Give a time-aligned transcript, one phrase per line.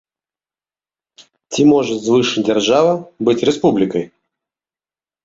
[1.53, 2.93] Ці можа звышдзяржава
[3.29, 4.03] быць рэспублікай?